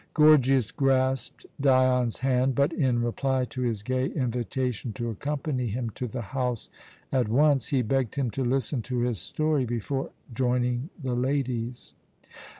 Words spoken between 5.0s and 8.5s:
accompany him to the house at once, he begged him to